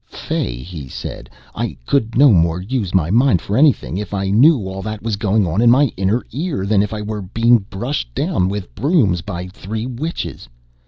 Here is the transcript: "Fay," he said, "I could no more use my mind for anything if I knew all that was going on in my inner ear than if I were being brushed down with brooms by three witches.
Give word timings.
"Fay," 0.07 0.55
he 0.63 0.87
said, 0.87 1.29
"I 1.53 1.77
could 1.85 2.17
no 2.17 2.31
more 2.31 2.59
use 2.59 2.91
my 2.95 3.11
mind 3.11 3.39
for 3.39 3.55
anything 3.55 3.99
if 3.99 4.15
I 4.15 4.31
knew 4.31 4.61
all 4.67 4.81
that 4.81 5.03
was 5.03 5.15
going 5.15 5.45
on 5.45 5.61
in 5.61 5.69
my 5.69 5.91
inner 5.95 6.25
ear 6.31 6.65
than 6.65 6.81
if 6.81 6.91
I 6.91 7.03
were 7.03 7.21
being 7.21 7.59
brushed 7.69 8.11
down 8.15 8.49
with 8.49 8.73
brooms 8.73 9.21
by 9.21 9.45
three 9.47 9.85
witches. 9.85 10.49